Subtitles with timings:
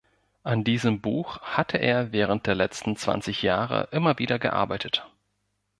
[0.41, 5.07] An diesem Buch hatte er während der letzten zwanzig Jahre immer wieder gearbeitet.